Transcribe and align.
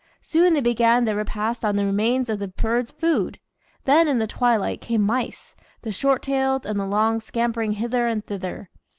Soon 0.23 0.55
they 0.55 0.61
began 0.61 1.05
their 1.05 1.15
repast 1.15 1.63
on 1.63 1.75
the 1.75 1.85
remains 1.85 2.27
of 2.27 2.39
the 2.39 2.47
birds' 2.47 2.89
food. 2.89 3.39
Then 3.85 4.07
in 4.07 4.17
the 4.17 4.25
twilight 4.25 4.81
came 4.81 5.03
mice, 5.03 5.53
the 5.83 5.91
short 5.91 6.23
tailed 6.23 6.65
and 6.65 6.79
the 6.79 6.87
long, 6.87 7.19
scampering 7.19 7.73
hither 7.73 8.07
and 8.07 8.25
thither. 8.25 8.71